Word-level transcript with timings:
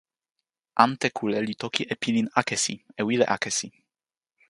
ante 0.83 1.07
kule 1.17 1.37
li 1.47 1.53
toki 1.61 1.81
e 1.93 1.95
pilin 2.01 2.27
akesi 2.39 2.75
e 2.99 3.01
wile 3.07 3.25
akesi. 3.35 3.67